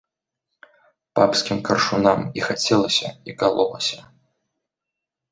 Папскім 1.17 1.57
каршунам 1.67 2.19
і 2.39 2.43
хацелася 2.47 3.07
і 3.33 3.35
калолася. 3.43 3.99